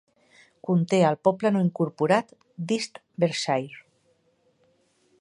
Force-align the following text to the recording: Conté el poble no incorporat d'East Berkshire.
Conté 0.69 1.01
el 1.09 1.17
poble 1.27 1.51
no 1.57 1.61
incorporat 1.67 2.35
d'East 2.71 3.01
Berkshire. 3.25 3.81